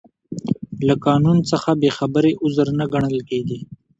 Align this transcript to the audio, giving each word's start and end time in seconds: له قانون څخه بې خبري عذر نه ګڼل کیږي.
له 0.87 0.95
قانون 1.05 1.37
څخه 1.51 1.69
بې 1.81 1.89
خبري 1.97 2.31
عذر 2.43 2.67
نه 2.79 2.85
ګڼل 2.93 3.17
کیږي. 3.29 3.59